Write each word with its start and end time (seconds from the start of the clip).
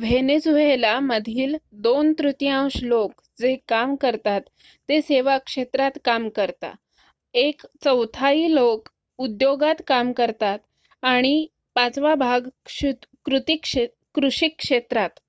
Venezuela 0.00 0.92
मधील 1.00 1.56
2 1.82 2.12
तृतीयांश 2.18 2.76
लोक 2.82 3.20
जे 3.38 3.54
काम 3.68 3.94
करतात 3.96 4.40
ते 4.88 5.00
सेवा 5.02 5.36
क्षेत्रात 5.40 5.98
काम 6.04 6.28
करता 6.36 6.72
एक 7.34 7.66
चौथाई 7.84 8.48
लोक 8.54 8.88
उद्योगात 9.18 9.82
काम 9.86 10.12
करतात 10.12 10.58
आणि 11.02 11.46
पाचवा 11.76 12.14
भाग 12.16 12.48
कृषी 13.26 14.48
क्षेत्रात 14.48 15.20